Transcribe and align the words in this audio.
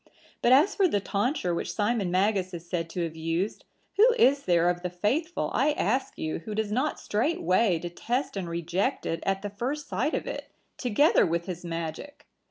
But 0.41 0.51
as 0.51 0.73
for 0.73 0.87
the 0.87 0.99
tonsure 0.99 1.53
which 1.53 1.75
Simon 1.75 2.09
Magus 2.09 2.55
is 2.55 2.67
said 2.67 2.89
to 2.89 3.03
have 3.03 3.15
used, 3.15 3.65
who 3.97 4.15
is 4.17 4.45
there 4.45 4.67
of 4.67 4.81
the 4.81 4.89
faithful, 4.89 5.51
I 5.53 5.73
ask 5.73 6.17
you, 6.17 6.39
who 6.39 6.55
does 6.55 6.71
not 6.71 6.99
straightway 6.99 7.77
detest 7.77 8.35
and 8.35 8.49
reject 8.49 9.05
it 9.05 9.21
at 9.27 9.43
the 9.43 9.51
first 9.51 9.87
sight 9.87 10.15
of 10.15 10.25
it, 10.25 10.49
together 10.75 11.23
with 11.23 11.45
his 11.45 11.63
magic? 11.63 12.25